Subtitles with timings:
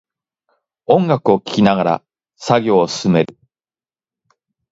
[0.87, 2.03] 音楽を聴きながら
[2.35, 3.37] 作業を進める